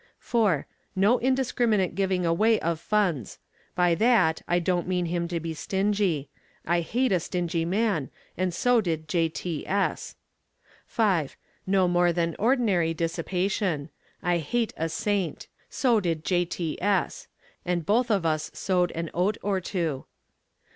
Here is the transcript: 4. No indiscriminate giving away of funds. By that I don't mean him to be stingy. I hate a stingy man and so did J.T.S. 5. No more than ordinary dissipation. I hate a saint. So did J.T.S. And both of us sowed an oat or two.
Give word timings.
4. 0.17 0.65
No 0.95 1.19
indiscriminate 1.19 1.93
giving 1.93 2.25
away 2.25 2.59
of 2.61 2.79
funds. 2.79 3.37
By 3.75 3.93
that 3.93 4.41
I 4.47 4.57
don't 4.57 4.87
mean 4.87 5.05
him 5.05 5.27
to 5.27 5.39
be 5.39 5.53
stingy. 5.53 6.27
I 6.65 6.79
hate 6.81 7.11
a 7.11 7.19
stingy 7.19 7.65
man 7.65 8.09
and 8.35 8.51
so 8.51 8.81
did 8.81 9.07
J.T.S. 9.07 10.15
5. 10.87 11.37
No 11.67 11.87
more 11.87 12.11
than 12.11 12.35
ordinary 12.39 12.95
dissipation. 12.95 13.91
I 14.23 14.39
hate 14.39 14.73
a 14.75 14.89
saint. 14.89 15.47
So 15.69 15.99
did 15.99 16.25
J.T.S. 16.25 17.27
And 17.63 17.85
both 17.85 18.09
of 18.09 18.25
us 18.25 18.49
sowed 18.55 18.89
an 18.93 19.11
oat 19.13 19.37
or 19.43 19.61
two. 19.61 20.05